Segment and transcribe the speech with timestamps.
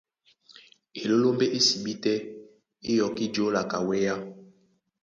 [1.01, 2.15] Elélómbé é sibí tɛ́
[2.89, 4.15] é yɔkí jǒla ka wéá.